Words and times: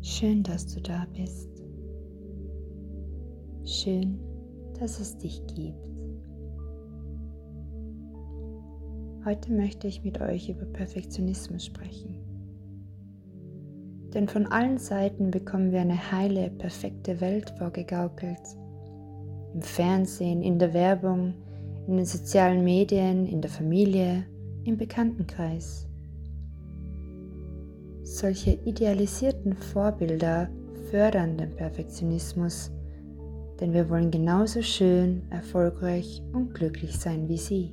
Schön, 0.00 0.42
dass 0.44 0.66
du 0.66 0.80
da 0.80 1.06
bist. 1.16 1.50
Schön, 3.64 4.18
dass 4.78 5.00
es 5.00 5.18
dich 5.18 5.44
gibt. 5.46 5.76
Heute 9.24 9.52
möchte 9.52 9.88
ich 9.88 10.04
mit 10.04 10.20
euch 10.20 10.48
über 10.48 10.64
Perfektionismus 10.66 11.66
sprechen. 11.66 12.16
Denn 14.14 14.28
von 14.28 14.46
allen 14.46 14.78
Seiten 14.78 15.30
bekommen 15.30 15.72
wir 15.72 15.80
eine 15.80 16.12
heile, 16.12 16.48
perfekte 16.50 17.20
Welt 17.20 17.52
vorgegaukelt. 17.58 18.40
Im 19.52 19.62
Fernsehen, 19.62 20.42
in 20.42 20.58
der 20.58 20.72
Werbung, 20.72 21.34
in 21.88 21.96
den 21.96 22.06
sozialen 22.06 22.62
Medien, 22.62 23.26
in 23.26 23.42
der 23.42 23.50
Familie, 23.50 24.24
im 24.64 24.76
Bekanntenkreis. 24.76 25.87
Solche 28.20 28.58
idealisierten 28.64 29.54
Vorbilder 29.54 30.50
fördern 30.90 31.38
den 31.38 31.54
Perfektionismus, 31.54 32.72
denn 33.60 33.72
wir 33.72 33.88
wollen 33.90 34.10
genauso 34.10 34.60
schön, 34.60 35.22
erfolgreich 35.30 36.20
und 36.32 36.52
glücklich 36.52 36.98
sein 36.98 37.28
wie 37.28 37.36
sie. 37.36 37.72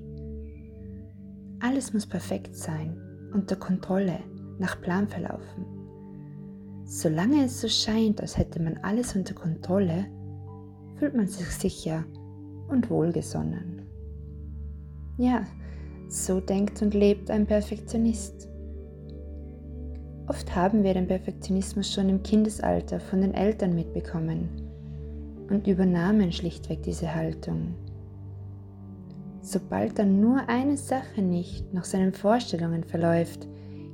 Alles 1.62 1.94
muss 1.94 2.06
perfekt 2.06 2.56
sein, 2.56 2.96
unter 3.34 3.56
Kontrolle, 3.56 4.20
nach 4.60 4.80
Plan 4.82 5.08
verlaufen. 5.08 5.66
Solange 6.84 7.46
es 7.46 7.60
so 7.60 7.68
scheint, 7.68 8.22
als 8.22 8.38
hätte 8.38 8.62
man 8.62 8.78
alles 8.84 9.16
unter 9.16 9.34
Kontrolle, 9.34 10.06
fühlt 10.98 11.16
man 11.16 11.26
sich 11.26 11.48
sicher 11.48 12.06
und 12.68 12.92
wohlgesonnen. 12.92 13.82
Ja, 15.18 15.44
so 16.08 16.40
denkt 16.40 16.84
und 16.84 16.94
lebt 16.94 17.32
ein 17.32 17.48
Perfektionist. 17.48 18.48
Oft 20.28 20.56
haben 20.56 20.84
wir 20.84 20.94
den 20.94 21.08
Perfektionismus 21.08 21.94
schon 21.94 22.10
im 22.10 22.24
Kindesalter 22.24 23.00
von 23.00 23.22
den 23.22 23.34
Eltern 23.34 23.76
mitbekommen 23.76 24.50
und 25.50 25.68
übernahmen 25.68 26.32
schlichtweg 26.32 26.82
diese 26.82 27.14
Haltung. 27.14 27.76
Sobald 29.42 30.00
dann 30.00 30.20
nur 30.20 30.50
eine 30.50 30.78
Sache 30.78 31.22
nicht 31.22 31.72
nach 31.74 31.86
seinen 31.86 32.14
Vorstellungen 32.14 32.84
verläuft, 32.84 33.48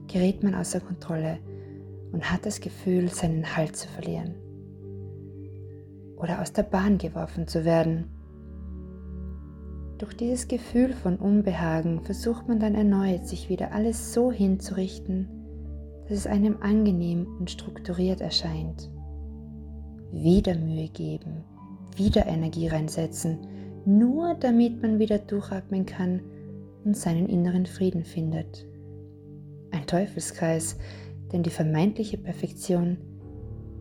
gerät 0.07 0.43
man 0.43 0.55
außer 0.55 0.79
Kontrolle 0.79 1.39
und 2.13 2.31
hat 2.31 2.45
das 2.45 2.61
Gefühl, 2.61 3.09
seinen 3.09 3.57
Halt 3.57 3.75
zu 3.75 3.89
verlieren 3.89 4.35
oder 6.21 6.41
aus 6.41 6.53
der 6.53 6.63
Bahn 6.63 6.97
geworfen 6.97 7.47
zu 7.47 7.65
werden. 7.65 8.05
Durch 9.97 10.15
dieses 10.15 10.47
Gefühl 10.47 10.93
von 10.93 11.17
Unbehagen 11.17 12.01
versucht 12.01 12.47
man 12.47 12.59
dann 12.59 12.75
erneut, 12.75 13.27
sich 13.27 13.49
wieder 13.49 13.73
alles 13.73 14.13
so 14.13 14.31
hinzurichten, 14.31 15.27
dass 16.11 16.19
es 16.19 16.27
einem 16.27 16.57
angenehm 16.59 17.25
und 17.39 17.49
strukturiert 17.49 18.19
erscheint. 18.19 18.91
Wieder 20.11 20.55
Mühe 20.55 20.89
geben, 20.89 21.45
wieder 21.95 22.25
Energie 22.25 22.67
reinsetzen, 22.67 23.37
nur 23.85 24.35
damit 24.35 24.81
man 24.81 24.99
wieder 24.99 25.19
durchatmen 25.19 25.85
kann 25.85 26.19
und 26.83 26.97
seinen 26.97 27.29
inneren 27.29 27.65
Frieden 27.65 28.03
findet. 28.03 28.67
Ein 29.71 29.87
Teufelskreis, 29.87 30.77
denn 31.31 31.43
die 31.43 31.49
vermeintliche 31.49 32.17
Perfektion 32.17 32.97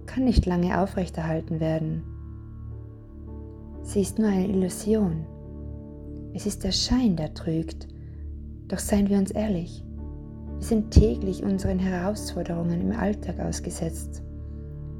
kann 0.06 0.24
nicht 0.24 0.46
lange 0.46 0.80
aufrechterhalten 0.80 1.58
werden. 1.58 2.04
Sie 3.82 4.02
ist 4.02 4.20
nur 4.20 4.28
eine 4.28 4.46
Illusion. 4.46 5.26
Es 6.32 6.46
ist 6.46 6.62
der 6.62 6.70
Schein, 6.70 7.16
der 7.16 7.34
trügt. 7.34 7.88
Doch 8.68 8.78
seien 8.78 9.08
wir 9.08 9.18
uns 9.18 9.32
ehrlich, 9.32 9.84
wir 10.60 10.66
sind 10.66 10.90
täglich 10.90 11.42
unseren 11.42 11.78
Herausforderungen 11.78 12.82
im 12.82 12.92
Alltag 12.92 13.40
ausgesetzt. 13.40 14.22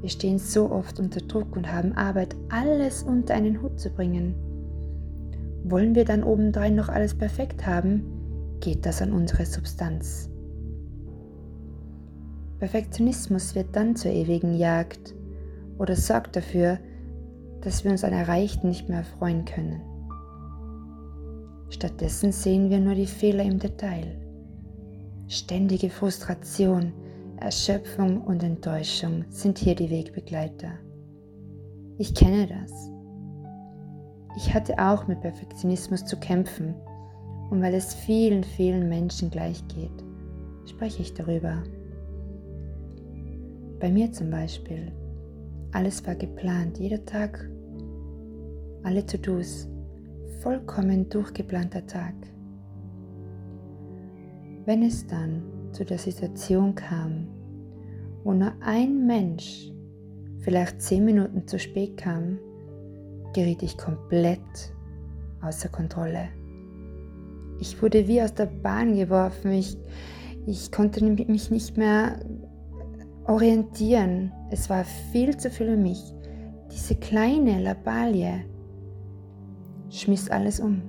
Wir 0.01 0.09
stehen 0.09 0.39
so 0.39 0.71
oft 0.71 0.99
unter 0.99 1.21
Druck 1.21 1.55
und 1.55 1.71
haben 1.71 1.93
Arbeit, 1.93 2.35
alles 2.49 3.03
unter 3.03 3.35
einen 3.35 3.61
Hut 3.61 3.79
zu 3.79 3.91
bringen. 3.91 4.33
Wollen 5.63 5.93
wir 5.93 6.03
dann 6.03 6.23
obendrein 6.23 6.73
noch 6.73 6.89
alles 6.89 7.15
perfekt 7.15 7.67
haben, 7.67 8.57
geht 8.59 8.87
das 8.87 9.03
an 9.03 9.13
unsere 9.13 9.45
Substanz. 9.45 10.31
Perfektionismus 12.57 13.53
wird 13.53 13.75
dann 13.75 13.95
zur 13.95 14.11
ewigen 14.11 14.55
Jagd 14.55 15.13
oder 15.77 15.95
sorgt 15.95 16.35
dafür, 16.35 16.79
dass 17.61 17.83
wir 17.83 17.91
uns 17.91 18.03
an 18.03 18.13
Erreichten 18.13 18.69
nicht 18.69 18.89
mehr 18.89 18.99
erfreuen 18.99 19.45
können. 19.45 19.79
Stattdessen 21.69 22.31
sehen 22.31 22.71
wir 22.71 22.79
nur 22.79 22.95
die 22.95 23.05
Fehler 23.05 23.43
im 23.43 23.59
Detail. 23.59 24.30
Ständige 25.31 25.89
Frustration, 25.89 26.91
Erschöpfung 27.37 28.19
und 28.19 28.43
Enttäuschung 28.43 29.23
sind 29.29 29.57
hier 29.57 29.75
die 29.75 29.89
Wegbegleiter. 29.89 30.73
Ich 31.97 32.13
kenne 32.13 32.47
das. 32.47 32.91
Ich 34.35 34.53
hatte 34.53 34.77
auch 34.77 35.07
mit 35.07 35.21
Perfektionismus 35.21 36.03
zu 36.03 36.17
kämpfen 36.17 36.75
und 37.49 37.61
weil 37.61 37.73
es 37.75 37.93
vielen, 37.93 38.43
vielen 38.43 38.89
Menschen 38.89 39.29
gleich 39.29 39.65
geht, 39.69 40.03
spreche 40.65 41.01
ich 41.01 41.13
darüber. 41.13 41.63
Bei 43.79 43.89
mir 43.89 44.11
zum 44.11 44.31
Beispiel. 44.31 44.91
Alles 45.71 46.05
war 46.05 46.15
geplant, 46.15 46.77
jeder 46.77 47.05
Tag, 47.05 47.49
alle 48.83 49.05
To-Dos, 49.05 49.69
vollkommen 50.41 51.07
durchgeplanter 51.07 51.87
Tag. 51.87 52.15
Wenn 54.65 54.83
es 54.83 55.07
dann 55.07 55.41
zu 55.71 55.83
der 55.83 55.97
Situation 55.97 56.75
kam, 56.75 57.27
wo 58.23 58.33
nur 58.33 58.53
ein 58.61 59.07
Mensch 59.07 59.71
vielleicht 60.39 60.81
zehn 60.81 61.03
Minuten 61.03 61.47
zu 61.47 61.57
spät 61.57 61.97
kam, 61.97 62.37
geriet 63.33 63.63
ich 63.63 63.77
komplett 63.77 64.39
außer 65.41 65.69
Kontrolle. 65.69 66.29
Ich 67.59 67.81
wurde 67.81 68.07
wie 68.07 68.21
aus 68.21 68.33
der 68.33 68.45
Bahn 68.45 68.95
geworfen. 68.95 69.51
Ich, 69.51 69.77
ich 70.45 70.71
konnte 70.71 71.03
mich 71.03 71.49
nicht 71.49 71.77
mehr 71.77 72.19
orientieren. 73.25 74.31
Es 74.51 74.69
war 74.69 74.83
viel 75.11 75.37
zu 75.37 75.49
viel 75.49 75.67
für 75.67 75.77
mich. 75.77 76.13
Diese 76.71 76.95
kleine 76.95 77.61
Labalie 77.61 78.45
schmiss 79.89 80.29
alles 80.29 80.59
um, 80.59 80.83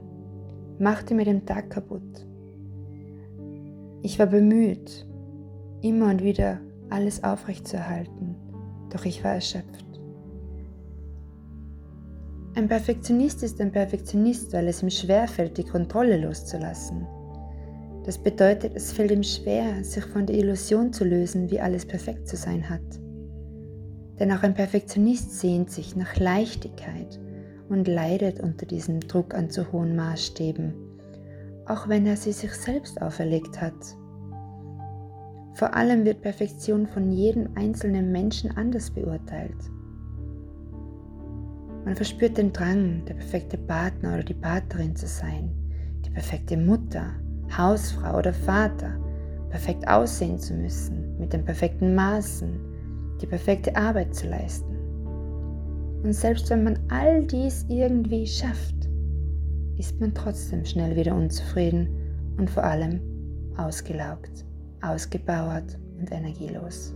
machte 0.79 1.15
mir 1.15 1.25
den 1.25 1.45
Tag 1.47 1.71
kaputt. 1.71 2.27
Ich 4.05 4.19
war 4.19 4.27
bemüht, 4.27 5.07
immer 5.81 6.11
und 6.11 6.25
wieder 6.25 6.61
alles 6.91 7.23
aufrechtzuerhalten, 7.23 8.35
doch 8.91 9.05
ich 9.05 9.23
war 9.23 9.35
erschöpft. 9.35 9.87
Ein 12.57 12.67
Perfektionist 12.67 13.45
ist 13.45 13.61
ein 13.61 13.71
Perfektionist, 13.71 14.53
weil 14.53 14.67
es 14.67 14.83
ihm 14.83 14.91
schwerfällt, 14.91 15.57
die 15.57 15.65
Kontrolle 15.65 16.21
loszulassen. 16.21 17.07
Das 18.05 18.19
bedeutet, 18.19 18.73
es 18.75 18.93
fällt 18.93 19.13
ihm 19.13 19.23
schwer, 19.23 19.85
sich 19.85 20.05
von 20.05 20.27
der 20.27 20.37
Illusion 20.37 20.93
zu 20.93 21.05
lösen, 21.05 21.49
wie 21.53 21.61
alles 21.61 21.87
perfekt 21.87 22.27
zu 22.27 22.37
sein 22.37 22.69
hat. 22.69 22.81
Denn 24.19 24.33
auch 24.33 24.43
ein 24.43 24.55
Perfektionist 24.55 25.39
sehnt 25.39 25.71
sich 25.71 25.95
nach 25.95 26.17
Leichtigkeit 26.17 27.21
und 27.69 27.87
leidet 27.87 28.41
unter 28.41 28.67
diesem 28.67 28.99
Druck 28.99 29.33
an 29.33 29.49
zu 29.49 29.71
hohen 29.71 29.95
Maßstäben 29.95 30.82
auch 31.73 31.89
wenn 31.89 32.05
er 32.05 32.17
sie 32.17 32.33
sich 32.33 32.53
selbst 32.53 33.01
auferlegt 33.01 33.61
hat. 33.61 33.97
Vor 35.55 35.75
allem 35.75 36.05
wird 36.05 36.21
Perfektion 36.21 36.87
von 36.87 37.11
jedem 37.11 37.49
einzelnen 37.55 38.13
Menschen 38.13 38.55
anders 38.57 38.91
beurteilt. 38.91 39.57
Man 41.85 41.97
verspürt 41.97 42.37
den 42.37 42.53
Drang, 42.53 43.05
der 43.07 43.15
perfekte 43.15 43.57
Partner 43.57 44.15
oder 44.15 44.23
die 44.23 44.35
Partnerin 44.35 44.95
zu 44.95 45.07
sein, 45.07 45.51
die 46.05 46.11
perfekte 46.11 46.57
Mutter, 46.57 47.11
Hausfrau 47.57 48.19
oder 48.19 48.33
Vater, 48.33 48.99
perfekt 49.49 49.89
aussehen 49.89 50.39
zu 50.39 50.55
müssen, 50.55 51.19
mit 51.19 51.33
den 51.33 51.45
perfekten 51.45 51.95
Maßen, 51.95 52.61
die 53.21 53.27
perfekte 53.27 53.75
Arbeit 53.77 54.15
zu 54.15 54.29
leisten. 54.29 54.77
Und 56.03 56.13
selbst 56.13 56.51
wenn 56.51 56.65
man 56.65 56.79
all 56.89 57.25
dies 57.25 57.65
irgendwie 57.69 58.27
schafft, 58.27 58.82
ist 59.83 59.99
man 60.01 60.15
trotzdem 60.15 60.65
schnell 60.65 60.95
wieder 60.95 61.13
unzufrieden 61.13 61.89
und 62.39 62.49
vor 62.49 62.63
allem 62.63 63.01
ausgelaugt, 63.57 64.45
ausgebauert 64.81 65.77
und 65.99 66.13
energielos. 66.13 66.95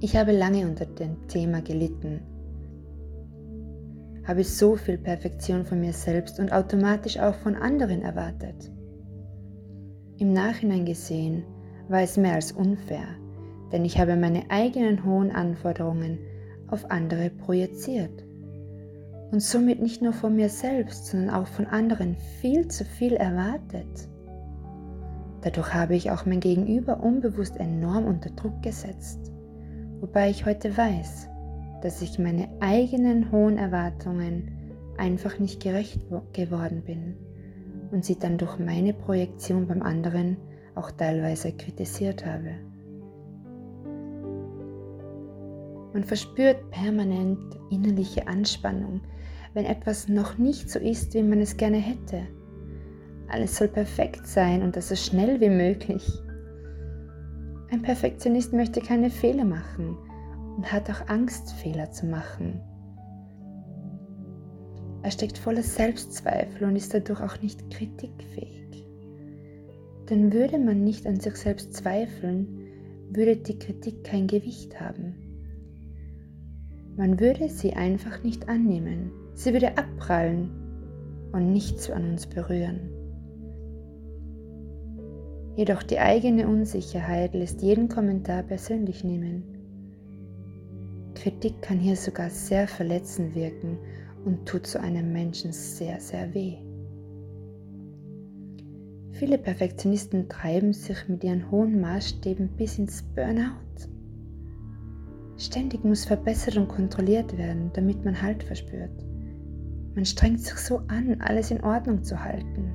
Ich 0.00 0.16
habe 0.16 0.32
lange 0.32 0.66
unter 0.66 0.84
dem 0.84 1.28
Thema 1.28 1.62
gelitten, 1.62 2.22
habe 4.26 4.42
so 4.42 4.74
viel 4.74 4.98
Perfektion 4.98 5.64
von 5.64 5.80
mir 5.80 5.92
selbst 5.92 6.40
und 6.40 6.50
automatisch 6.50 7.20
auch 7.20 7.36
von 7.36 7.54
anderen 7.54 8.02
erwartet. 8.02 8.72
Im 10.16 10.32
Nachhinein 10.32 10.86
gesehen 10.86 11.44
war 11.88 12.02
es 12.02 12.16
mehr 12.16 12.34
als 12.34 12.50
unfair, 12.50 13.06
denn 13.70 13.84
ich 13.84 13.96
habe 14.00 14.16
meine 14.16 14.50
eigenen 14.50 15.04
hohen 15.04 15.30
Anforderungen 15.30 16.18
auf 16.66 16.90
andere 16.90 17.30
projiziert 17.30 18.27
und 19.30 19.42
somit 19.42 19.80
nicht 19.80 20.02
nur 20.02 20.12
von 20.12 20.36
mir 20.36 20.48
selbst, 20.48 21.06
sondern 21.06 21.34
auch 21.34 21.46
von 21.46 21.66
anderen 21.66 22.16
viel 22.40 22.68
zu 22.68 22.84
viel 22.84 23.14
erwartet. 23.14 24.08
Dadurch 25.42 25.72
habe 25.74 25.94
ich 25.94 26.10
auch 26.10 26.26
mein 26.26 26.40
Gegenüber 26.40 27.02
unbewusst 27.02 27.56
enorm 27.58 28.06
unter 28.06 28.30
Druck 28.30 28.62
gesetzt 28.62 29.28
wobei 30.00 30.30
ich 30.30 30.46
heute 30.46 30.76
weiß, 30.76 31.28
dass 31.82 32.02
ich 32.02 32.18
meine 32.18 32.48
eigenen 32.60 33.30
hohen 33.32 33.58
Erwartungen 33.58 34.50
einfach 34.96 35.38
nicht 35.38 35.62
gerecht 35.62 36.00
geworden 36.32 36.82
bin 36.84 37.16
und 37.90 38.04
sie 38.04 38.18
dann 38.18 38.38
durch 38.38 38.58
meine 38.58 38.92
Projektion 38.92 39.66
beim 39.66 39.82
anderen 39.82 40.36
auch 40.74 40.90
teilweise 40.90 41.52
kritisiert 41.52 42.24
habe. 42.26 42.54
Man 45.92 46.04
verspürt 46.04 46.70
permanent 46.70 47.38
innerliche 47.70 48.28
Anspannung, 48.28 49.00
wenn 49.58 49.66
etwas 49.66 50.06
noch 50.06 50.38
nicht 50.38 50.70
so 50.70 50.78
ist, 50.78 51.14
wie 51.14 51.22
man 51.24 51.40
es 51.40 51.56
gerne 51.56 51.78
hätte. 51.78 52.22
Alles 53.26 53.56
soll 53.56 53.66
perfekt 53.66 54.24
sein 54.24 54.62
und 54.62 54.76
das 54.76 54.88
so 54.88 54.94
schnell 54.94 55.40
wie 55.40 55.50
möglich. 55.50 56.08
Ein 57.68 57.82
Perfektionist 57.82 58.52
möchte 58.52 58.80
keine 58.80 59.10
Fehler 59.10 59.44
machen 59.44 59.98
und 60.56 60.72
hat 60.72 60.88
auch 60.88 61.08
Angst, 61.08 61.54
Fehler 61.54 61.90
zu 61.90 62.06
machen. 62.06 62.60
Er 65.02 65.10
steckt 65.10 65.38
voller 65.38 65.64
Selbstzweifel 65.64 66.68
und 66.68 66.76
ist 66.76 66.94
dadurch 66.94 67.20
auch 67.20 67.42
nicht 67.42 67.68
kritikfähig. 67.68 68.86
Denn 70.08 70.32
würde 70.32 70.58
man 70.58 70.84
nicht 70.84 71.04
an 71.04 71.18
sich 71.18 71.34
selbst 71.34 71.74
zweifeln, 71.74 72.60
würde 73.10 73.36
die 73.36 73.58
Kritik 73.58 74.04
kein 74.04 74.28
Gewicht 74.28 74.80
haben. 74.80 75.16
Man 76.96 77.18
würde 77.18 77.48
sie 77.48 77.72
einfach 77.72 78.22
nicht 78.22 78.48
annehmen, 78.48 79.10
sie 79.38 79.52
würde 79.52 79.78
abprallen 79.78 80.50
und 81.32 81.52
nichts 81.52 81.88
an 81.90 82.10
uns 82.10 82.26
berühren. 82.26 82.90
Jedoch 85.54 85.84
die 85.84 86.00
eigene 86.00 86.48
Unsicherheit 86.48 87.34
lässt 87.34 87.62
jeden 87.62 87.88
Kommentar 87.88 88.42
persönlich 88.42 89.04
nehmen. 89.04 89.44
Kritik 91.14 91.62
kann 91.62 91.78
hier 91.78 91.94
sogar 91.96 92.30
sehr 92.30 92.66
verletzend 92.66 93.36
wirken 93.36 93.78
und 94.24 94.46
tut 94.46 94.66
so 94.66 94.80
einem 94.80 95.12
Menschen 95.12 95.52
sehr, 95.52 96.00
sehr 96.00 96.34
weh. 96.34 96.56
Viele 99.12 99.38
Perfektionisten 99.38 100.28
treiben 100.28 100.72
sich 100.72 101.08
mit 101.08 101.22
ihren 101.22 101.48
hohen 101.50 101.80
Maßstäben 101.80 102.48
bis 102.56 102.78
ins 102.78 103.02
Burnout. 103.14 103.88
Ständig 105.36 105.84
muss 105.84 106.04
verbessert 106.04 106.56
und 106.56 106.68
kontrolliert 106.68 107.38
werden, 107.38 107.70
damit 107.74 108.04
man 108.04 108.20
Halt 108.20 108.42
verspürt. 108.42 109.07
Man 109.98 110.04
strengt 110.04 110.38
sich 110.38 110.58
so 110.58 110.80
an, 110.86 111.16
alles 111.18 111.50
in 111.50 111.60
Ordnung 111.64 112.04
zu 112.04 112.22
halten. 112.22 112.72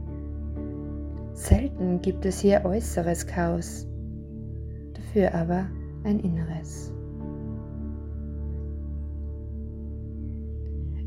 Selten 1.32 2.02
gibt 2.02 2.26
es 2.26 2.42
hier 2.42 2.66
äußeres 2.66 3.26
Chaos, 3.26 3.88
dafür 4.94 5.34
aber 5.34 5.70
ein 6.04 6.20
inneres. 6.20 6.94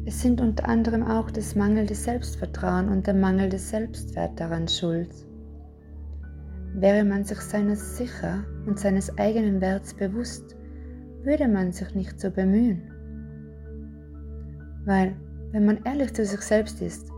Es 0.06 0.22
sind 0.22 0.40
unter 0.40 0.66
anderem 0.66 1.02
auch 1.02 1.30
das 1.30 1.54
mangelnde 1.54 1.94
Selbstvertrauen 1.94 2.88
und 2.88 3.06
der 3.06 3.12
mangelnde 3.12 3.58
Selbstwert 3.58 4.40
daran 4.40 4.68
schuld. 4.68 5.14
Wäre 6.72 7.04
man 7.04 7.24
sich 7.24 7.40
seiner 7.40 7.76
sicher 7.76 8.42
und 8.66 8.78
seines 8.78 9.18
eigenen 9.18 9.60
Werts 9.60 9.92
bewusst, 9.92 10.56
würde 11.24 11.46
man 11.46 11.72
sich 11.72 11.94
nicht 11.94 12.18
so 12.18 12.30
bemühen. 12.30 12.90
Weil, 14.86 15.14
wenn 15.56 15.64
man 15.64 15.80
ehrlich 15.84 16.12
zu 16.12 16.22
sich 16.26 16.42
selbst 16.42 16.82
ist, 16.82 17.08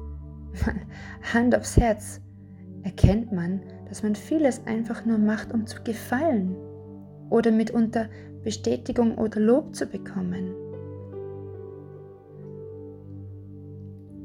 Hand 1.34 1.56
aufs 1.56 1.76
Herz, 1.76 2.20
erkennt 2.84 3.32
man, 3.32 3.60
dass 3.88 4.04
man 4.04 4.14
vieles 4.14 4.64
einfach 4.64 5.04
nur 5.04 5.18
macht, 5.18 5.52
um 5.52 5.66
zu 5.66 5.82
gefallen 5.82 6.54
oder 7.30 7.50
mitunter 7.50 8.08
Bestätigung 8.44 9.18
oder 9.18 9.40
Lob 9.40 9.74
zu 9.74 9.86
bekommen. 9.86 10.54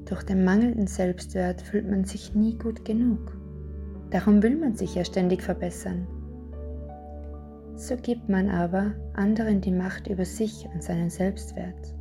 Durch 0.06 0.22
den 0.22 0.44
mangelnden 0.44 0.86
Selbstwert 0.86 1.64
fühlt 1.64 1.90
man 1.90 2.06
sich 2.06 2.36
nie 2.36 2.56
gut 2.56 2.86
genug. 2.86 3.36
Darum 4.12 4.44
will 4.44 4.56
man 4.58 4.76
sich 4.76 4.94
ja 4.94 5.04
ständig 5.04 5.42
verbessern. 5.42 6.06
So 7.76 7.98
gibt 7.98 8.30
man 8.30 8.48
aber 8.48 8.92
anderen 9.16 9.60
die 9.60 9.72
Macht 9.72 10.06
über 10.06 10.24
sich 10.24 10.70
und 10.72 10.84
seinen 10.84 11.10
Selbstwert. 11.10 11.96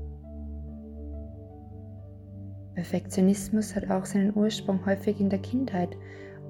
Perfektionismus 2.75 3.77
hat 3.77 3.91
auch 3.91 4.05
seinen 4.05 4.35
Ursprung 4.35 4.85
häufig 4.87 5.21
in 5.21 5.29
der 5.29 5.41
Kindheit 5.41 5.97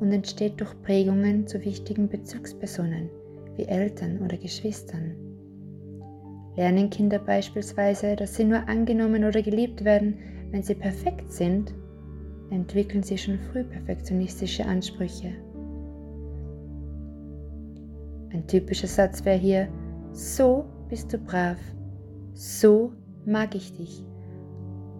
und 0.00 0.12
entsteht 0.12 0.60
durch 0.60 0.80
Prägungen 0.82 1.46
zu 1.46 1.64
wichtigen 1.64 2.08
Bezugspersonen 2.08 3.10
wie 3.56 3.64
Eltern 3.64 4.20
oder 4.22 4.36
Geschwistern. 4.36 5.14
Lernen 6.56 6.90
Kinder 6.90 7.18
beispielsweise, 7.18 8.14
dass 8.16 8.34
sie 8.34 8.44
nur 8.44 8.68
angenommen 8.68 9.24
oder 9.24 9.42
geliebt 9.42 9.84
werden, 9.84 10.18
wenn 10.50 10.62
sie 10.62 10.74
perfekt 10.74 11.32
sind, 11.32 11.74
entwickeln 12.50 13.02
sie 13.02 13.16
schon 13.16 13.38
früh 13.38 13.64
perfektionistische 13.64 14.64
Ansprüche. 14.64 15.32
Ein 18.32 18.46
typischer 18.46 18.86
Satz 18.86 19.24
wäre 19.24 19.38
hier, 19.38 19.68
so 20.12 20.64
bist 20.88 21.12
du 21.12 21.18
brav, 21.18 21.58
so 22.34 22.92
mag 23.24 23.54
ich 23.54 23.72
dich. 23.72 24.04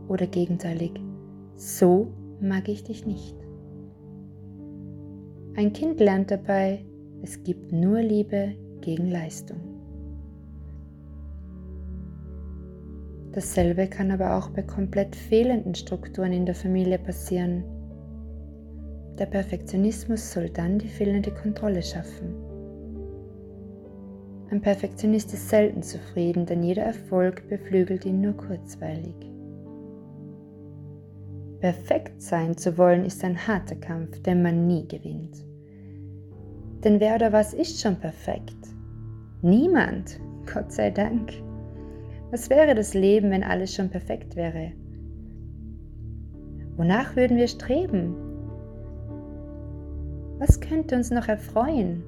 Oder 0.09 0.27
gegenteilig, 0.27 0.93
so 1.57 2.13
mag 2.41 2.69
ich 2.69 2.85
dich 2.85 3.07
nicht. 3.07 3.37
Ein 5.55 5.73
Kind 5.73 6.01
lernt 6.01 6.31
dabei, 6.31 6.85
es 7.23 7.43
gibt 7.43 7.73
nur 7.73 8.01
Liebe 8.01 8.55
gegen 8.81 9.11
Leistung. 9.11 9.61
Dasselbe 13.33 13.87
kann 13.87 14.11
aber 14.11 14.37
auch 14.37 14.51
bei 14.51 14.63
komplett 14.63 15.17
fehlenden 15.17 15.75
Strukturen 15.75 16.33
in 16.33 16.45
der 16.45 16.55
Familie 16.55 16.99
passieren. 16.99 17.65
Der 19.19 19.27
Perfektionismus 19.27 20.33
soll 20.33 20.51
dann 20.51 20.79
die 20.79 20.89
fehlende 20.89 21.31
Kontrolle 21.31 21.83
schaffen. 21.83 22.35
Ein 24.51 24.61
Perfektionist 24.61 25.33
ist 25.33 25.49
selten 25.49 25.83
zufrieden, 25.83 26.45
denn 26.45 26.63
jeder 26.63 26.83
Erfolg 26.83 27.49
beflügelt 27.49 28.05
ihn 28.05 28.21
nur 28.21 28.37
kurzweilig. 28.37 29.32
Perfekt 31.63 32.21
sein 32.21 32.57
zu 32.57 32.77
wollen 32.77 33.05
ist 33.05 33.23
ein 33.23 33.47
harter 33.47 33.77
Kampf, 33.77 34.21
den 34.23 34.43
man 34.43 34.67
nie 34.67 34.85
gewinnt. 34.89 35.45
Denn 36.83 36.99
wer 36.99 37.15
oder 37.15 37.33
was 37.33 37.55
ist 37.55 37.81
schon 37.81 37.95
perfekt? 37.95 38.57
Niemand, 39.43 40.19
Gott 40.53 40.73
sei 40.73 40.91
Dank. 40.91 41.31
Was 42.33 42.51
wäre 42.51 42.75
das 42.75 42.95
Leben, 42.95 43.31
wenn 43.31 43.45
alles 43.45 43.73
schon 43.73 43.91
perfekt 43.91 44.35
wäre? 44.35 44.73
Wonach 46.77 47.15
würden 47.15 47.37
wir 47.37 47.47
streben? 47.47 48.17
Was 50.41 50.59
könnte 50.59 50.97
uns 50.97 51.13
noch 51.13 51.29
erfreuen? 51.29 52.03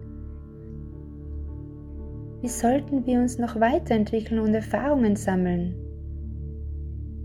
Wie 2.40 2.48
sollten 2.48 3.06
wir 3.06 3.20
uns 3.20 3.38
noch 3.38 3.60
weiterentwickeln 3.60 4.40
und 4.40 4.52
Erfahrungen 4.52 5.14
sammeln? 5.14 5.76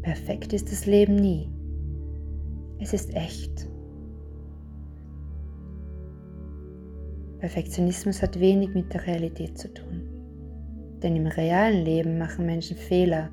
Perfekt 0.03 0.53
ist 0.53 0.71
das 0.71 0.85
Leben 0.85 1.15
nie. 1.15 1.49
Es 2.79 2.93
ist 2.93 3.13
echt. 3.13 3.67
Perfektionismus 7.39 8.21
hat 8.21 8.39
wenig 8.39 8.73
mit 8.73 8.93
der 8.93 9.05
Realität 9.05 9.57
zu 9.57 9.73
tun. 9.73 10.03
Denn 11.03 11.15
im 11.15 11.27
realen 11.27 11.83
Leben 11.83 12.17
machen 12.17 12.45
Menschen 12.45 12.77
Fehler, 12.77 13.29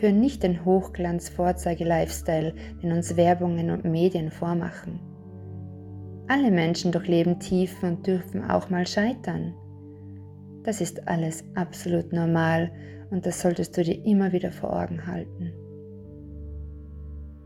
führen 0.00 0.20
nicht 0.20 0.42
den 0.42 0.64
Hochglanz-Vorzeige-Lifestyle, 0.64 2.54
den 2.82 2.92
uns 2.92 3.16
Werbungen 3.16 3.70
und 3.70 3.84
Medien 3.84 4.30
vormachen. 4.30 5.00
Alle 6.28 6.50
Menschen 6.50 6.92
durchleben 6.92 7.38
Tiefen 7.38 7.96
und 7.96 8.06
dürfen 8.06 8.42
auch 8.42 8.68
mal 8.70 8.86
scheitern. 8.86 9.54
Das 10.64 10.80
ist 10.80 11.06
alles 11.06 11.44
absolut 11.54 12.12
normal 12.12 12.72
und 13.10 13.26
das 13.26 13.40
solltest 13.40 13.76
du 13.76 13.84
dir 13.84 14.04
immer 14.04 14.32
wieder 14.32 14.50
vor 14.50 14.72
Augen 14.72 15.06
halten. 15.06 15.52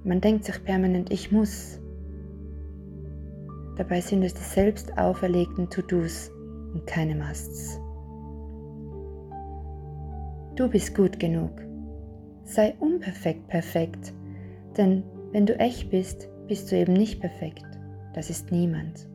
Man 0.04 0.20
denkt 0.20 0.44
sich 0.44 0.64
permanent, 0.64 1.12
ich 1.12 1.30
muss. 1.30 1.78
Dabei 3.76 4.00
sind 4.00 4.22
es 4.22 4.34
die 4.34 4.42
selbst 4.42 4.96
auferlegten 4.98 5.68
To-Dos 5.68 6.30
und 6.72 6.86
keine 6.86 7.14
Musts. 7.14 7.78
Du 10.56 10.68
bist 10.68 10.94
gut 10.94 11.18
genug. 11.18 11.52
Sei 12.44 12.74
unperfekt 12.80 13.46
perfekt, 13.48 14.12
denn 14.76 15.02
wenn 15.32 15.46
du 15.46 15.58
echt 15.58 15.90
bist, 15.90 16.28
bist 16.48 16.70
du 16.70 16.76
eben 16.76 16.94
nicht 16.94 17.20
perfekt. 17.20 17.64
Das 18.14 18.30
ist 18.30 18.50
niemand. 18.50 19.08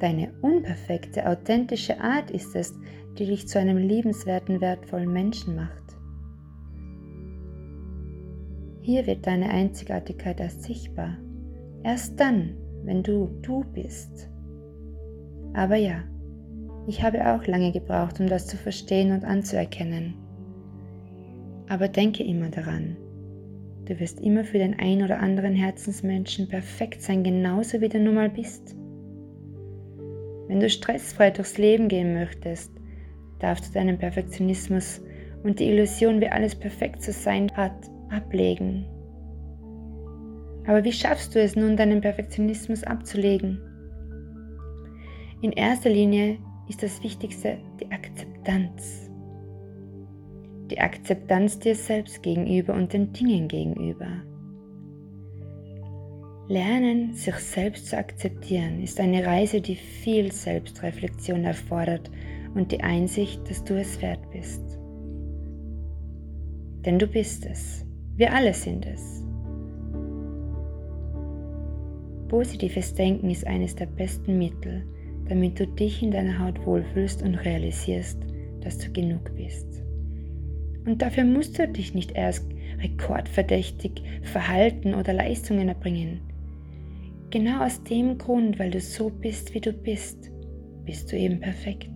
Deine 0.00 0.32
unperfekte, 0.42 1.28
authentische 1.28 2.00
Art 2.00 2.30
ist 2.30 2.56
es, 2.56 2.74
die 3.18 3.26
dich 3.26 3.46
zu 3.46 3.58
einem 3.58 3.76
liebenswerten, 3.76 4.60
wertvollen 4.60 5.12
Menschen 5.12 5.54
macht. 5.54 5.83
Hier 8.86 9.06
wird 9.06 9.26
deine 9.26 9.48
Einzigartigkeit 9.48 10.40
erst 10.40 10.64
sichtbar. 10.64 11.16
Erst 11.84 12.20
dann, 12.20 12.50
wenn 12.82 13.02
du 13.02 13.30
du 13.40 13.64
bist. 13.72 14.28
Aber 15.54 15.76
ja, 15.76 16.04
Ich 16.86 17.02
habe 17.02 17.26
auch 17.26 17.46
lange 17.46 17.72
gebraucht, 17.72 18.20
um 18.20 18.26
das 18.26 18.46
zu 18.46 18.58
verstehen 18.58 19.12
und 19.12 19.24
anzuerkennen. 19.24 20.12
Aber 21.66 21.88
denke 21.88 22.22
immer 22.22 22.50
daran, 22.50 22.98
du 23.86 23.98
wirst 24.00 24.20
immer 24.20 24.44
für 24.44 24.58
den 24.58 24.78
ein 24.78 25.02
oder 25.02 25.18
anderen 25.18 25.54
Herzensmenschen 25.54 26.46
perfekt 26.46 27.00
sein, 27.00 27.24
genauso 27.24 27.80
wie 27.80 27.88
du 27.88 27.98
nun 27.98 28.16
mal 28.16 28.28
bist. 28.28 28.76
Wenn 30.46 30.60
du 30.60 30.68
stressfrei 30.68 31.30
durchs 31.30 31.56
Leben 31.56 31.88
gehen 31.88 32.12
möchtest, 32.12 32.70
darfst 33.38 33.70
du 33.70 33.72
deinen 33.72 33.96
Perfektionismus 33.96 35.00
und 35.42 35.58
die 35.58 35.70
Illusion, 35.70 36.20
wie 36.20 36.28
alles 36.28 36.54
perfekt 36.54 37.00
zu 37.00 37.12
sein 37.12 37.50
hat, 37.56 37.93
ablegen. 38.10 38.86
Aber 40.66 40.82
wie 40.84 40.92
schaffst 40.92 41.34
du 41.34 41.40
es 41.40 41.56
nun, 41.56 41.76
deinen 41.76 42.00
Perfektionismus 42.00 42.84
abzulegen? 42.84 43.60
In 45.42 45.52
erster 45.52 45.90
Linie 45.90 46.38
ist 46.68 46.82
das 46.82 47.02
Wichtigste 47.02 47.58
die 47.80 47.90
Akzeptanz. 47.92 49.10
Die 50.70 50.80
Akzeptanz 50.80 51.58
dir 51.58 51.74
selbst 51.74 52.22
gegenüber 52.22 52.72
und 52.72 52.94
den 52.94 53.12
Dingen 53.12 53.48
gegenüber. 53.48 54.22
Lernen, 56.48 57.14
sich 57.14 57.36
selbst 57.36 57.88
zu 57.88 57.98
akzeptieren, 57.98 58.82
ist 58.82 59.00
eine 59.00 59.24
Reise, 59.24 59.60
die 59.60 59.76
viel 59.76 60.32
Selbstreflexion 60.32 61.44
erfordert 61.44 62.10
und 62.54 62.70
die 62.72 62.82
Einsicht, 62.82 63.48
dass 63.48 63.64
du 63.64 63.78
es 63.78 64.00
wert 64.00 64.30
bist. 64.30 64.62
Denn 66.84 66.98
du 66.98 67.06
bist 67.06 67.46
es. 67.46 67.86
Wir 68.16 68.32
alle 68.32 68.54
sind 68.54 68.86
es. 68.86 69.24
Positives 72.28 72.94
Denken 72.94 73.28
ist 73.28 73.44
eines 73.44 73.74
der 73.74 73.86
besten 73.86 74.38
Mittel, 74.38 74.84
damit 75.28 75.58
du 75.58 75.66
dich 75.66 76.00
in 76.00 76.12
deiner 76.12 76.38
Haut 76.38 76.64
wohlfühlst 76.64 77.24
und 77.24 77.34
realisierst, 77.34 78.18
dass 78.60 78.78
du 78.78 78.92
genug 78.92 79.34
bist. 79.34 79.82
Und 80.86 81.02
dafür 81.02 81.24
musst 81.24 81.58
du 81.58 81.66
dich 81.66 81.94
nicht 81.94 82.12
erst 82.12 82.46
rekordverdächtig 82.80 84.02
verhalten 84.22 84.94
oder 84.94 85.12
Leistungen 85.12 85.68
erbringen. 85.68 86.20
Genau 87.30 87.64
aus 87.64 87.82
dem 87.82 88.16
Grund, 88.16 88.60
weil 88.60 88.70
du 88.70 88.80
so 88.80 89.10
bist, 89.10 89.54
wie 89.54 89.60
du 89.60 89.72
bist, 89.72 90.30
bist 90.84 91.10
du 91.10 91.16
eben 91.16 91.40
perfekt. 91.40 91.90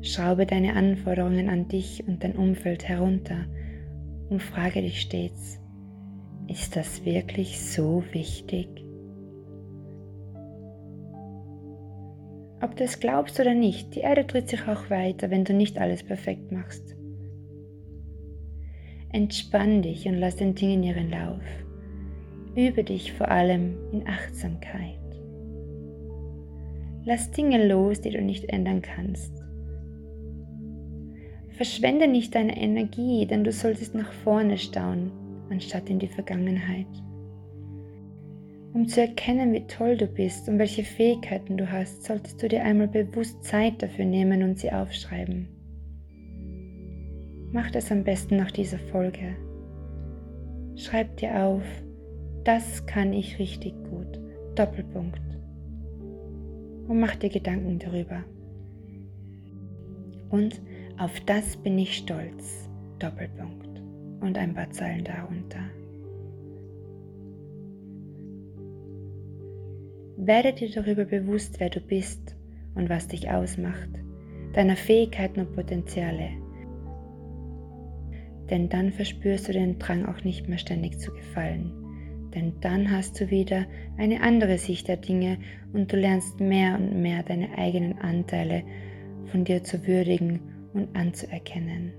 Schraube 0.00 0.46
deine 0.46 0.74
Anforderungen 0.74 1.48
an 1.48 1.66
dich 1.66 2.04
und 2.06 2.22
dein 2.22 2.36
Umfeld 2.36 2.88
herunter 2.88 3.46
und 4.32 4.42
frage 4.42 4.80
dich 4.80 5.02
stets, 5.02 5.60
ist 6.48 6.74
das 6.74 7.04
wirklich 7.04 7.60
so 7.60 8.02
wichtig? 8.12 8.66
Ob 12.62 12.74
du 12.76 12.84
es 12.84 12.98
glaubst 12.98 13.38
oder 13.40 13.54
nicht, 13.54 13.94
die 13.94 14.00
Erde 14.00 14.24
dreht 14.24 14.48
sich 14.48 14.66
auch 14.66 14.88
weiter, 14.88 15.30
wenn 15.30 15.44
du 15.44 15.52
nicht 15.52 15.78
alles 15.78 16.02
perfekt 16.02 16.50
machst. 16.50 16.96
Entspann 19.12 19.82
dich 19.82 20.06
und 20.06 20.14
lass 20.14 20.36
den 20.36 20.54
Dingen 20.54 20.82
ihren 20.82 21.10
Lauf. 21.10 21.42
Übe 22.56 22.84
dich 22.84 23.12
vor 23.12 23.28
allem 23.30 23.76
in 23.92 24.06
Achtsamkeit. 24.06 24.98
Lass 27.04 27.30
Dinge 27.32 27.66
los, 27.66 28.00
die 28.00 28.10
du 28.10 28.22
nicht 28.22 28.44
ändern 28.48 28.80
kannst. 28.80 29.41
Verschwende 31.56 32.08
nicht 32.08 32.34
deine 32.34 32.56
Energie, 32.56 33.26
denn 33.26 33.44
du 33.44 33.52
solltest 33.52 33.94
nach 33.94 34.12
vorne 34.12 34.58
staunen, 34.58 35.12
anstatt 35.50 35.90
in 35.90 35.98
die 35.98 36.08
Vergangenheit. 36.08 36.86
Um 38.72 38.88
zu 38.88 39.02
erkennen, 39.02 39.52
wie 39.52 39.66
toll 39.66 39.98
du 39.98 40.06
bist 40.06 40.48
und 40.48 40.58
welche 40.58 40.82
Fähigkeiten 40.82 41.58
du 41.58 41.70
hast, 41.70 42.04
solltest 42.04 42.42
du 42.42 42.48
dir 42.48 42.64
einmal 42.64 42.88
bewusst 42.88 43.44
Zeit 43.44 43.82
dafür 43.82 44.06
nehmen 44.06 44.42
und 44.42 44.58
sie 44.58 44.72
aufschreiben. 44.72 45.48
Mach 47.52 47.70
das 47.70 47.92
am 47.92 48.02
besten 48.02 48.36
nach 48.36 48.50
dieser 48.50 48.78
Folge. 48.78 49.36
Schreib 50.74 51.18
dir 51.18 51.44
auf, 51.44 51.62
das 52.44 52.86
kann 52.86 53.12
ich 53.12 53.38
richtig 53.38 53.74
gut. 53.90 54.18
Doppelpunkt. 54.54 55.20
Und 56.88 56.98
mach 56.98 57.14
dir 57.16 57.28
Gedanken 57.28 57.78
darüber. 57.78 58.24
Und 60.30 60.62
auf 61.02 61.18
das 61.26 61.56
bin 61.56 61.76
ich 61.78 61.96
stolz. 61.96 62.70
Doppelpunkt. 63.00 63.82
Und 64.20 64.38
ein 64.38 64.54
paar 64.54 64.70
Zeilen 64.70 65.02
darunter. 65.02 65.58
Werde 70.16 70.52
dir 70.52 70.70
darüber 70.70 71.04
bewusst, 71.04 71.58
wer 71.58 71.70
du 71.70 71.80
bist 71.80 72.36
und 72.76 72.88
was 72.88 73.08
dich 73.08 73.28
ausmacht, 73.28 73.88
deiner 74.52 74.76
Fähigkeiten 74.76 75.40
und 75.40 75.56
Potenziale. 75.56 76.30
Denn 78.48 78.68
dann 78.68 78.92
verspürst 78.92 79.48
du 79.48 79.52
den 79.52 79.80
Drang 79.80 80.06
auch 80.06 80.22
nicht 80.22 80.48
mehr 80.48 80.58
ständig 80.58 81.00
zu 81.00 81.12
gefallen 81.12 81.72
denn 82.34 82.54
dann 82.62 82.90
hast 82.90 83.20
du 83.20 83.28
wieder 83.28 83.66
eine 83.98 84.22
andere 84.22 84.56
Sicht 84.56 84.88
der 84.88 84.96
Dinge 84.96 85.36
und 85.74 85.92
du 85.92 85.96
lernst 85.96 86.40
mehr 86.40 86.76
und 86.76 87.02
mehr 87.02 87.22
deine 87.22 87.58
eigenen 87.58 87.98
Anteile 87.98 88.62
von 89.26 89.44
dir 89.44 89.62
zu 89.62 89.86
würdigen 89.86 90.40
und 90.72 90.94
anzuerkennen. 90.96 91.92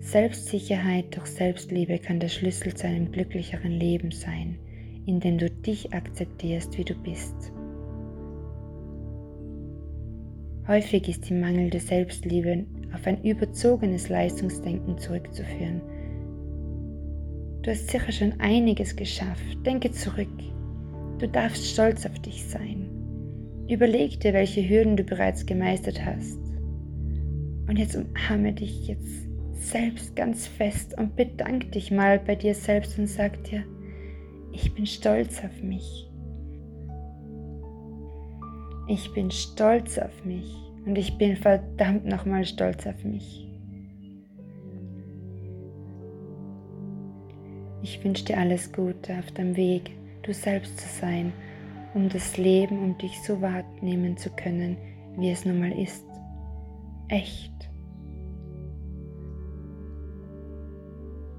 Selbstsicherheit 0.00 1.16
durch 1.16 1.26
Selbstliebe 1.26 1.98
kann 1.98 2.20
der 2.20 2.28
Schlüssel 2.28 2.74
zu 2.74 2.86
einem 2.86 3.10
glücklicheren 3.10 3.72
Leben 3.72 4.12
sein, 4.12 4.58
indem 5.04 5.38
du 5.38 5.50
dich 5.50 5.92
akzeptierst, 5.92 6.78
wie 6.78 6.84
du 6.84 6.94
bist. 6.94 7.52
Häufig 10.68 11.08
ist 11.08 11.28
die 11.28 11.34
mangelnde 11.34 11.80
Selbstliebe 11.80 12.64
auf 12.92 13.06
ein 13.06 13.22
überzogenes 13.22 14.08
Leistungsdenken 14.08 14.98
zurückzuführen 14.98 15.80
Du 17.66 17.72
hast 17.72 17.90
sicher 17.90 18.12
schon 18.12 18.32
einiges 18.38 18.94
geschafft. 18.94 19.66
Denke 19.66 19.90
zurück. 19.90 20.28
Du 21.18 21.26
darfst 21.26 21.66
stolz 21.66 22.06
auf 22.06 22.16
dich 22.20 22.44
sein. 22.44 22.95
Überleg 23.68 24.20
dir, 24.20 24.32
welche 24.32 24.68
Hürden 24.68 24.96
du 24.96 25.02
bereits 25.02 25.44
gemeistert 25.44 26.04
hast. 26.04 26.38
Und 27.68 27.78
jetzt 27.78 27.96
umarme 27.96 28.52
dich 28.52 28.86
jetzt 28.86 29.26
selbst 29.54 30.14
ganz 30.14 30.46
fest 30.46 30.96
und 30.96 31.16
bedank 31.16 31.72
dich 31.72 31.90
mal 31.90 32.20
bei 32.20 32.36
dir 32.36 32.54
selbst 32.54 32.98
und 32.98 33.08
sag 33.08 33.42
dir, 33.44 33.64
ich 34.52 34.72
bin 34.74 34.86
stolz 34.86 35.42
auf 35.42 35.62
mich. 35.62 36.08
Ich 38.88 39.12
bin 39.14 39.32
stolz 39.32 39.98
auf 39.98 40.24
mich 40.24 40.54
und 40.84 40.96
ich 40.96 41.18
bin 41.18 41.34
verdammt 41.34 42.06
nochmal 42.06 42.44
stolz 42.44 42.86
auf 42.86 43.02
mich. 43.02 43.48
Ich 47.82 48.02
wünsche 48.04 48.24
dir 48.24 48.38
alles 48.38 48.72
Gute 48.72 49.18
auf 49.18 49.32
deinem 49.32 49.56
Weg, 49.56 49.90
du 50.22 50.32
selbst 50.32 50.78
zu 50.78 50.88
sein, 51.00 51.32
um 51.96 52.10
das 52.10 52.36
Leben 52.36 52.78
um 52.84 52.98
dich 52.98 53.22
so 53.22 53.40
wahrnehmen 53.40 54.18
zu 54.18 54.28
können, 54.28 54.76
wie 55.16 55.30
es 55.30 55.46
nun 55.46 55.58
mal 55.58 55.72
ist. 55.72 56.04
Echt. 57.08 57.52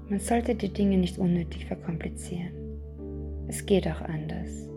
Man 0.08 0.18
sollte 0.18 0.56
die 0.56 0.72
Dinge 0.72 0.98
nicht 0.98 1.16
unnötig 1.16 1.66
verkomplizieren. 1.66 2.50
Es 3.46 3.66
geht 3.66 3.86
auch 3.86 4.00
anders. 4.00 4.68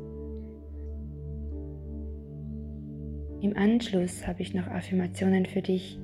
Im 3.42 3.58
Anschluss 3.58 4.28
habe 4.28 4.44
ich 4.44 4.54
noch 4.54 4.68
Affirmationen 4.68 5.48
für 5.48 5.64
dich, 5.64 5.98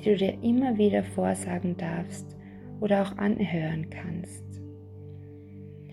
die 0.00 0.04
du 0.04 0.16
dir 0.16 0.36
immer 0.42 0.76
wieder 0.76 1.02
vorsagen 1.02 1.78
darfst 1.78 2.36
oder 2.80 3.00
auch 3.00 3.16
anhören 3.16 3.88
kannst. 3.88 4.44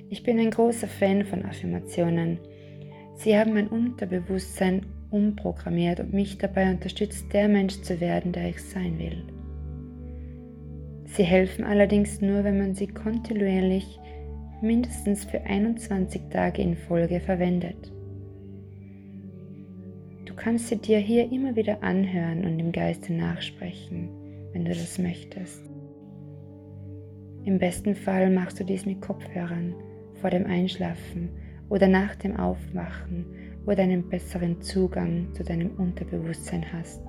Ich 0.10 0.24
bin 0.24 0.38
ein 0.38 0.52
großer 0.52 0.88
Fan 0.88 1.24
von 1.24 1.46
Affirmationen. 1.46 2.40
Sie 3.24 3.38
haben 3.38 3.54
mein 3.54 3.68
Unterbewusstsein 3.68 4.84
umprogrammiert 5.12 6.00
und 6.00 6.12
mich 6.12 6.40
dabei 6.40 6.72
unterstützt, 6.72 7.32
der 7.34 7.48
Mensch 7.48 7.80
zu 7.82 8.02
werden, 8.02 8.32
der 8.32 8.50
ich 8.50 8.64
sein 8.64 8.98
will. 8.98 9.24
Sie 11.06 11.24
helfen 11.24 11.64
allerdings 11.64 12.20
nur, 12.22 12.44
wenn 12.44 12.58
man 12.58 12.74
sie 12.74 12.88
kontinuierlich 12.88 14.00
mindestens 14.64 15.24
für 15.24 15.40
21 15.42 16.30
Tage 16.32 16.64
in 16.64 16.76
Folge 16.76 17.20
verwendet. 17.20 17.92
Du 20.26 20.34
kannst 20.34 20.70
sie 20.70 20.78
dir 20.78 20.98
hier 20.98 21.32
immer 21.32 21.56
wieder 21.56 21.84
anhören 21.84 22.44
und 22.44 22.58
im 22.58 22.72
Geiste 22.72 23.14
nachsprechen, 23.14 24.10
wenn 24.52 24.66
du 24.66 24.72
das 24.72 24.98
möchtest. 24.98 25.62
Im 27.44 27.60
besten 27.60 27.94
Fall 27.94 28.32
machst 28.32 28.60
du 28.60 28.64
dies 28.64 28.88
mit 28.88 29.00
Kopfhörern 29.00 29.76
vor 30.22 30.32
dem 30.32 30.48
Einschlafen 30.48 31.30
oder 31.72 31.88
nach 31.88 32.16
dem 32.18 32.36
Aufwachen, 32.36 33.26
du 33.66 33.72
einen 33.82 34.10
besseren 34.10 34.62
Zugang 34.62 35.34
zu 35.34 35.42
deinem 35.42 35.72
Unterbewusstsein 35.78 36.66
hast. 36.74 37.02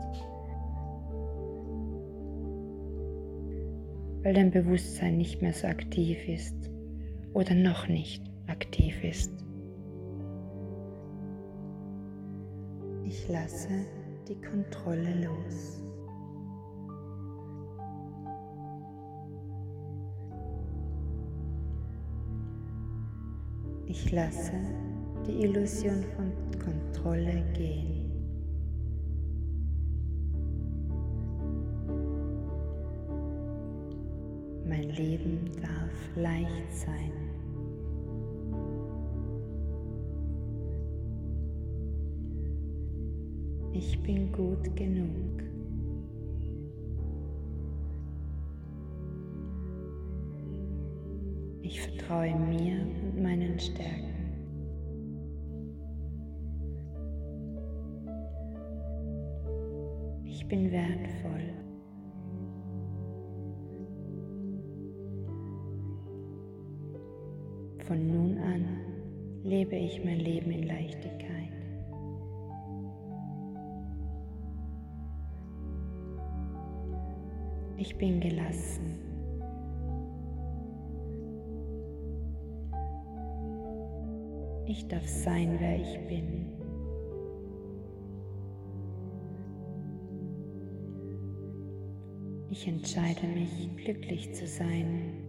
Weil 4.22 4.34
dein 4.34 4.52
Bewusstsein 4.52 5.18
nicht 5.18 5.42
mehr 5.42 5.52
so 5.52 5.66
aktiv 5.66 6.28
ist 6.28 6.54
oder 7.32 7.54
noch 7.56 7.88
nicht 7.88 8.22
aktiv 8.46 9.02
ist. 9.02 9.32
Ich 13.04 13.28
lasse 13.28 13.84
die 14.28 14.40
Kontrolle 14.40 15.26
los. 15.26 15.81
Ich 23.94 24.10
lasse 24.10 24.54
die 25.26 25.42
Illusion 25.44 26.02
von 26.16 26.32
Kontrolle 26.58 27.44
gehen. 27.52 28.10
Mein 34.66 34.88
Leben 34.88 35.50
darf 35.60 36.16
leicht 36.16 36.74
sein. 36.74 37.12
Ich 43.74 44.02
bin 44.02 44.32
gut 44.32 44.74
genug. 44.74 45.51
Vertraue 52.12 52.38
mir 52.38 52.80
und 53.02 53.22
meinen 53.22 53.58
Stärken. 53.58 54.12
Ich 60.24 60.46
bin 60.46 60.70
wertvoll. 60.70 61.54
Von 67.86 68.06
nun 68.06 68.38
an 68.38 68.64
lebe 69.44 69.76
ich 69.76 70.04
mein 70.04 70.20
Leben 70.20 70.50
in 70.50 70.64
Leichtigkeit. 70.64 71.48
Ich 77.78 77.96
bin 77.96 78.20
gelassen. 78.20 79.11
Ich 84.66 84.86
darf 84.88 85.06
sein, 85.06 85.56
wer 85.58 85.76
ich 85.76 85.98
bin. 86.06 86.48
Ich 92.50 92.68
entscheide 92.68 93.26
mich, 93.26 93.70
glücklich 93.76 94.32
zu 94.34 94.46
sein. 94.46 95.24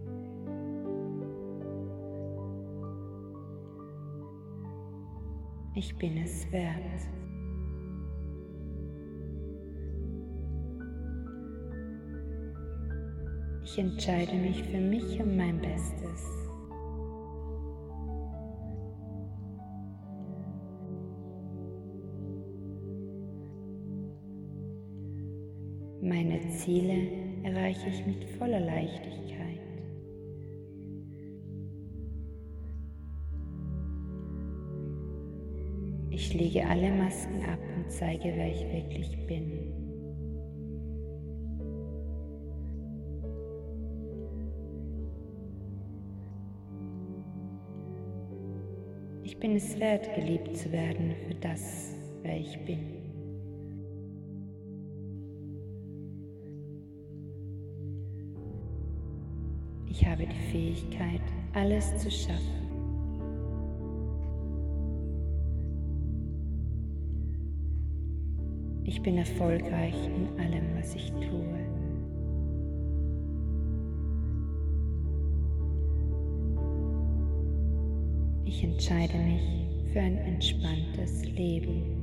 Ich 5.75 5.97
bin 5.97 6.17
es 6.17 6.51
wert. 6.51 6.75
Ich 13.63 13.79
entscheide 13.79 14.35
mich 14.35 14.61
für 14.63 14.79
mich 14.79 15.19
und 15.19 15.35
mein 15.35 15.59
Bestes. 15.59 16.52
Ziele 26.57 27.07
erreiche 27.43 27.89
ich 27.89 28.05
mit 28.05 28.23
voller 28.37 28.59
Leichtigkeit. 28.59 29.59
Ich 36.09 36.33
lege 36.33 36.65
alle 36.65 36.91
Masken 36.91 37.43
ab 37.43 37.59
und 37.75 37.91
zeige, 37.91 38.31
wer 38.35 38.51
ich 38.51 38.63
wirklich 38.71 39.27
bin. 39.27 39.73
Ich 49.23 49.39
bin 49.39 49.55
es 49.55 49.79
wert, 49.79 50.13
geliebt 50.15 50.55
zu 50.55 50.71
werden 50.71 51.15
für 51.27 51.35
das, 51.35 51.93
wer 52.21 52.37
ich 52.37 52.57
bin. 52.65 53.02
Fähigkeit, 60.53 61.21
alles 61.53 61.97
zu 61.97 62.11
schaffen. 62.11 62.61
Ich 68.83 69.01
bin 69.01 69.17
erfolgreich 69.17 69.95
in 70.05 70.39
allem, 70.39 70.75
was 70.77 70.93
ich 70.93 71.11
tue. 71.13 71.59
Ich 78.45 78.63
entscheide 78.63 79.17
mich 79.17 79.91
für 79.91 80.01
ein 80.01 80.17
entspanntes 80.19 81.25
Leben. 81.25 82.02